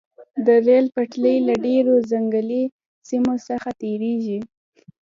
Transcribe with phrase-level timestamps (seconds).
[0.45, 2.63] د ریل پټلۍ له ډیرو ځنګلي
[3.07, 4.39] سیمو څخه تیریږي